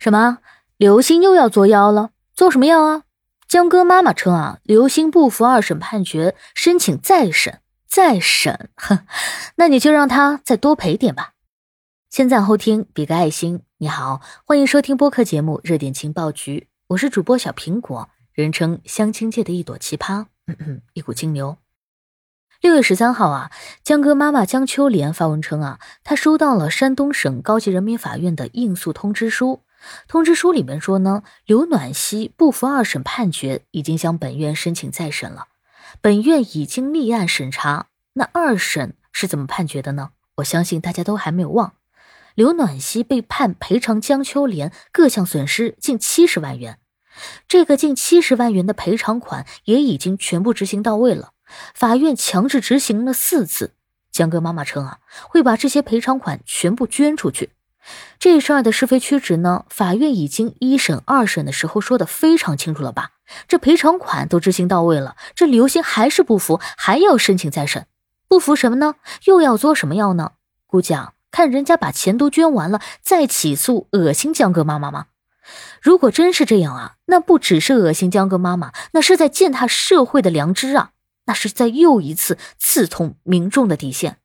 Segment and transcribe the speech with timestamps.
[0.00, 0.38] 什么？
[0.78, 2.12] 刘星又要作妖了？
[2.32, 3.02] 作什么妖啊？
[3.46, 7.60] 江哥妈妈称啊，刘星不服二审判决，申请再审。
[7.86, 8.70] 再审？
[8.76, 9.00] 哼，
[9.56, 11.34] 那你就让他再多赔点吧。
[12.08, 13.60] 先赞后听，比个爱心。
[13.76, 20.24] 你好，欢迎收听播客节目《热点情报局》，我是主播小苹果，人称相亲界的一朵奇葩，
[20.94, 21.58] 一股清流。
[22.62, 23.50] 六月十三号啊，
[23.84, 29.60] 江哥妈妈江秋莲发文称啊，她收到了山东省高级人民法院的应诉通知书。
[30.08, 35.48] 通知书里面说呢，刘暖溪不服二审判决，已经向本院申请再审了。
[36.00, 37.86] 本院已经立案审查。
[38.14, 40.10] 那二审是怎么判决的呢？
[40.36, 41.74] 我相信大家都还没有忘。
[42.34, 46.78] 刘暖溪被判赔偿江秋莲各项损失近七十万元，
[47.48, 51.32] 这个近七十万元的赔偿款也已经全部执行到位了。
[51.74, 53.74] 法院强制执行了四次，
[54.10, 57.50] 江哥妈妈称啊，会把这些赔偿款全部捐出去。
[58.18, 63.12] 这事儿的是非曲直呢，法院已经一审、二审的时候说的非常清楚了吧？
[63.48, 67.86] 这赔偿款都执行到位了，这刘星还是不服，还要申请再审，
[68.28, 68.96] 不服什么呢？
[69.24, 70.32] 又要作什么妖呢？
[70.66, 75.06] 估计啊，看人家把钱都捐完了，再起诉，恶心江哥妈妈吗？
[75.80, 80.90] 如果真是这样啊，那不只是恶心江哥妈妈，那是在践踏社会的良知啊！
[81.26, 84.19] 那是在又一次刺痛民众的底线。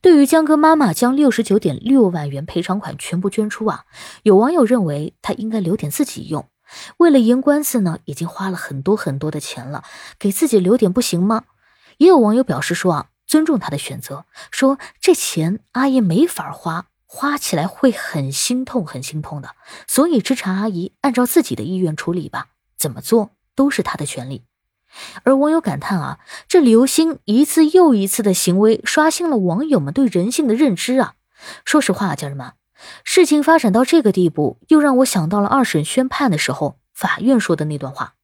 [0.00, 3.84] 对于江哥妈妈将六十九点六万元赔偿款全部捐出啊，
[4.22, 6.48] 有网友认为他应该留点自己用。
[6.96, 9.84] 为了赢官司呢，已经花了很多很多的钱了，
[10.18, 11.44] 给自己留点不行吗？
[11.98, 19.50] 也有网友表示说啊，尊重他的选择，说这钱阿姨没法花，花起来会很心痛，很心痛的，
[19.86, 24.44] 所以支持阿姨按照自己的意愿处理吧，怎么做都是他的权利。
[25.24, 31.14] 而网友感叹啊，这刘星一次又一次的行为，刷新了网友们对人性的认知啊！
[31.64, 32.52] 说实话，家人们，
[33.04, 38.14] 事情发展到这个地步，又让我想到了二审宣判的时候，法院说的那段话：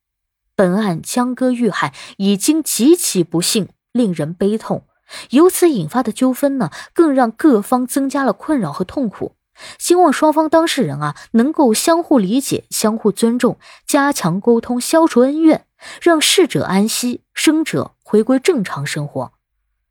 [0.57, 4.85] 本案江歌遇害已经极其不幸，令人悲痛。
[5.31, 9.37] 由此引发的纠纷呢，更让各方增加了困扰和痛苦。
[9.79, 15.67] 希望双方当事人啊，能够相互理解、相互尊重，加强沟通，消除恩怨，
[16.01, 19.33] 让逝者安息，生者回归正常生活。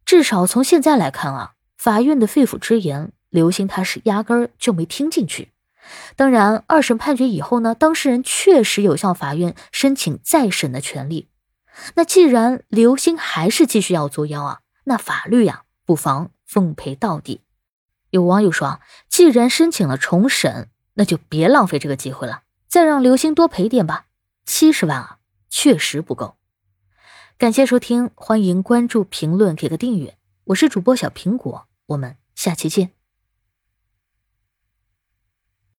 [0.05, 5.51] 至少从现在来看啊，法院的肺腑之言，刘星他是压根儿就没听进去。
[6.15, 11.29] 当然，二审判决以后呢，当事人确实有向法院申请再审的权利。
[11.95, 17.41] 那既然刘星还是继续要作妖啊，那法律呀，不妨奉陪到底。
[18.09, 18.79] 有网友说啊，
[19.09, 24.05] 既然申请了重审，那就别浪费这个机会了，再让刘星多赔点吧。
[24.45, 25.17] 七十万啊，
[25.51, 26.37] 确实不够。
[27.37, 30.17] 感谢收听，欢迎关注、评论、给个订阅。
[30.45, 33.00] 我是主播小苹果，我们下期见。